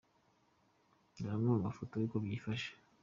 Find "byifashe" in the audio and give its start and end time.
2.23-2.69